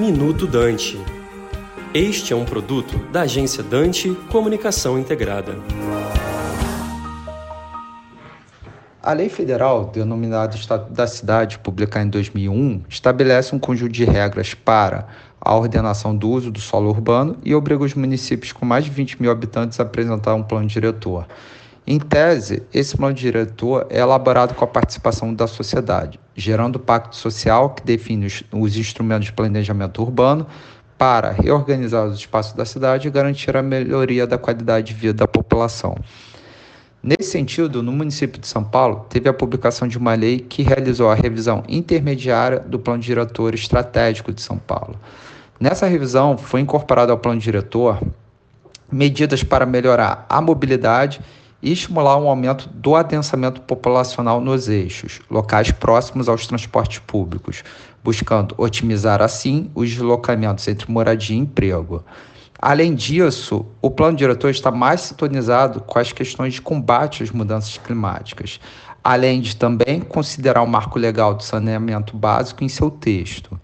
Minuto 0.00 0.46
Dante. 0.46 0.98
Este 1.92 2.32
é 2.32 2.36
um 2.36 2.46
produto 2.46 2.96
da 3.12 3.20
agência 3.20 3.62
Dante 3.62 4.14
Comunicação 4.32 4.98
Integrada. 4.98 5.58
A 9.02 9.12
lei 9.12 9.28
federal, 9.28 9.90
denominada 9.92 10.56
Estatuto 10.56 10.94
da 10.94 11.06
Cidade, 11.06 11.58
publicada 11.58 12.06
em 12.06 12.08
2001, 12.08 12.84
estabelece 12.88 13.54
um 13.54 13.58
conjunto 13.58 13.92
de 13.92 14.06
regras 14.06 14.54
para 14.54 15.06
a 15.38 15.54
ordenação 15.54 16.16
do 16.16 16.30
uso 16.30 16.50
do 16.50 16.60
solo 16.60 16.88
urbano 16.88 17.36
e 17.44 17.54
obriga 17.54 17.84
os 17.84 17.92
municípios 17.92 18.52
com 18.52 18.64
mais 18.64 18.86
de 18.86 18.90
20 18.90 19.20
mil 19.20 19.30
habitantes 19.30 19.78
a 19.80 19.82
apresentar 19.82 20.34
um 20.34 20.42
plano 20.42 20.66
diretor. 20.66 21.26
Em 21.86 21.98
tese, 21.98 22.62
esse 22.72 22.96
plano 22.96 23.14
diretor 23.14 23.86
é 23.90 24.00
elaborado 24.00 24.54
com 24.54 24.64
a 24.64 24.68
participação 24.68 25.34
da 25.34 25.46
sociedade, 25.46 26.20
gerando 26.36 26.76
o 26.76 26.78
pacto 26.78 27.16
social 27.16 27.70
que 27.70 27.82
define 27.82 28.26
os, 28.26 28.44
os 28.52 28.76
instrumentos 28.76 29.26
de 29.26 29.32
planejamento 29.32 30.02
urbano 30.02 30.46
para 30.96 31.30
reorganizar 31.30 32.04
os 32.06 32.18
espaços 32.18 32.52
da 32.52 32.64
cidade 32.64 33.08
e 33.08 33.10
garantir 33.10 33.56
a 33.56 33.62
melhoria 33.62 34.26
da 34.26 34.36
qualidade 34.36 34.88
de 34.88 34.94
vida 34.94 35.14
da 35.14 35.26
população. 35.26 35.96
Nesse 37.02 37.30
sentido, 37.30 37.82
no 37.82 37.90
município 37.90 38.38
de 38.38 38.46
São 38.46 38.62
Paulo, 38.62 39.06
teve 39.08 39.26
a 39.26 39.32
publicação 39.32 39.88
de 39.88 39.96
uma 39.96 40.12
lei 40.12 40.40
que 40.40 40.62
realizou 40.62 41.10
a 41.10 41.14
revisão 41.14 41.64
intermediária 41.66 42.60
do 42.60 42.78
Plano 42.78 43.02
Diretor 43.02 43.54
Estratégico 43.54 44.30
de 44.30 44.42
São 44.42 44.58
Paulo. 44.58 45.00
Nessa 45.58 45.86
revisão, 45.86 46.36
foi 46.36 46.60
incorporado 46.60 47.10
ao 47.10 47.16
Plano 47.16 47.40
Diretor 47.40 47.98
medidas 48.92 49.42
para 49.42 49.64
melhorar 49.64 50.26
a 50.28 50.42
mobilidade 50.42 51.22
e 51.62 51.72
estimular 51.72 52.16
um 52.16 52.28
aumento 52.28 52.68
do 52.68 52.94
adensamento 52.94 53.60
populacional 53.60 54.40
nos 54.40 54.68
eixos, 54.68 55.20
locais 55.30 55.70
próximos 55.70 56.28
aos 56.28 56.46
transportes 56.46 56.98
públicos, 57.00 57.62
buscando 58.02 58.54
otimizar 58.56 59.20
assim 59.20 59.70
os 59.74 59.90
deslocamentos 59.90 60.66
entre 60.68 60.90
moradia 60.90 61.36
e 61.36 61.40
emprego. 61.40 62.02
Além 62.58 62.94
disso, 62.94 63.64
o 63.80 63.90
plano 63.90 64.16
diretor 64.16 64.50
está 64.50 64.70
mais 64.70 65.00
sintonizado 65.00 65.80
com 65.80 65.98
as 65.98 66.12
questões 66.12 66.54
de 66.54 66.60
combate 66.60 67.22
às 67.22 67.30
mudanças 67.30 67.78
climáticas, 67.78 68.60
além 69.02 69.40
de 69.40 69.56
também 69.56 70.00
considerar 70.00 70.62
o 70.62 70.66
marco 70.66 70.98
legal 70.98 71.34
do 71.34 71.42
saneamento 71.42 72.16
básico 72.16 72.62
em 72.62 72.68
seu 72.68 72.90
texto. 72.90 73.58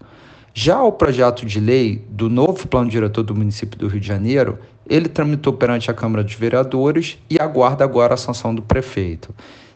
Já 0.59 0.81
o 0.81 0.91
projeto 0.91 1.45
de 1.45 1.59
lei 1.59 2.03
do 2.09 2.31
novo 2.31 2.67
plano 2.67 2.89
diretor 2.89 3.21
do 3.21 3.35
município 3.35 3.77
do 3.77 3.87
Rio 3.87 3.99
de 3.99 4.07
Janeiro, 4.07 4.57
ele 4.89 5.07
tramitou 5.07 5.53
perante 5.53 5.91
a 5.91 5.93
Câmara 5.93 6.23
dos 6.23 6.33
Vereadores 6.33 7.19
e 7.29 7.39
aguarda 7.39 7.83
agora 7.83 8.15
a 8.15 8.17
sanção 8.17 8.55
do 8.55 8.63
prefeito. 8.63 9.35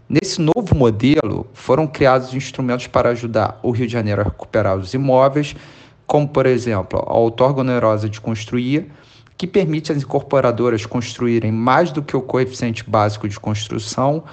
Nesse 0.09 0.41
novo 0.41 0.73
modelo, 0.73 1.45
foram 1.53 1.85
criados 1.85 2.33
instrumentos 2.33 2.87
para 2.87 3.09
ajudar 3.09 3.59
o 3.61 3.69
Rio 3.69 3.85
de 3.85 3.93
Janeiro 3.93 4.21
a 4.21 4.23
recuperar 4.23 4.75
os 4.75 4.91
imóveis, 4.95 5.55
como, 6.07 6.27
por 6.27 6.47
exemplo, 6.47 6.99
a 7.05 7.15
outorga 7.15 7.61
onerosa 7.61 8.09
de 8.09 8.19
construir, 8.19 8.91
que 9.37 9.45
permite 9.45 9.91
às 9.91 10.01
incorporadoras 10.01 10.83
construírem 10.83 11.51
mais 11.51 11.91
do 11.91 12.01
que 12.01 12.17
o 12.17 12.23
coeficiente 12.23 12.83
básico 12.89 13.29
de 13.29 13.39
construção, 13.39 14.23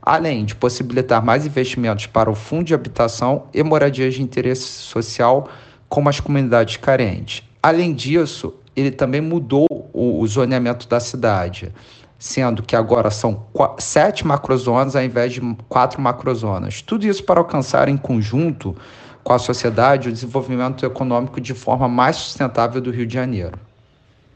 além 0.00 0.46
de 0.46 0.54
possibilitar 0.54 1.22
mais 1.22 1.44
investimentos 1.44 2.06
para 2.06 2.30
o 2.30 2.34
fundo 2.34 2.64
de 2.64 2.74
habitação 2.74 3.44
e 3.52 3.62
moradias 3.62 4.14
de 4.14 4.22
interesse 4.22 4.64
social, 4.64 5.50
como 5.88 6.08
as 6.08 6.20
comunidades 6.20 6.76
carentes. 6.76 7.42
Além 7.62 7.94
disso, 7.94 8.54
ele 8.76 8.90
também 8.90 9.20
mudou 9.20 9.66
o, 9.92 10.20
o 10.20 10.26
zoneamento 10.26 10.88
da 10.88 11.00
cidade, 11.00 11.72
sendo 12.18 12.62
que 12.62 12.76
agora 12.76 13.10
são 13.10 13.46
sete 13.78 14.26
macrozonas 14.26 14.94
ao 14.94 15.02
invés 15.02 15.32
de 15.32 15.40
quatro 15.68 16.00
macrozonas. 16.00 16.82
Tudo 16.82 17.06
isso 17.06 17.24
para 17.24 17.40
alcançar 17.40 17.88
em 17.88 17.96
conjunto 17.96 18.76
com 19.22 19.32
a 19.32 19.38
sociedade 19.38 20.08
o 20.08 20.12
desenvolvimento 20.12 20.86
econômico 20.86 21.40
de 21.40 21.54
forma 21.54 21.88
mais 21.88 22.16
sustentável 22.16 22.80
do 22.80 22.90
Rio 22.90 23.06
de 23.06 23.14
Janeiro. 23.14 23.58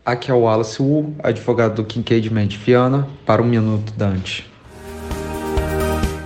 Aqui 0.04 0.30
é 0.30 0.34
o 0.34 0.40
Wallace 0.40 0.82
Wu, 0.82 1.14
advogado 1.22 1.76
do 1.76 1.84
Kincaid 1.84 2.28
Mendes 2.28 2.60
Viana, 2.60 3.08
para 3.24 3.40
o 3.40 3.44
Minuto 3.44 3.92
Dante. 3.92 4.50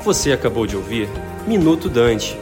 Você 0.02 0.32
acabou 0.32 0.66
de 0.66 0.76
ouvir 0.76 1.08
Minuto 1.46 1.88
Dante, 1.88 2.38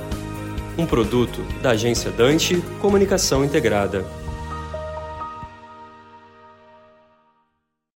um 0.77 0.87
produto 0.87 1.41
da 1.63 1.71
agência 1.71 2.11
Dante 2.11 2.63
Comunicação 2.81 3.45
Integrada. 3.45 4.05